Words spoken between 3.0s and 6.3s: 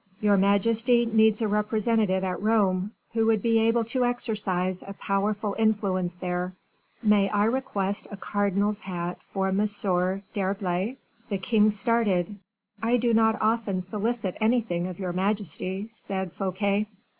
who would be able to exercise a powerful influence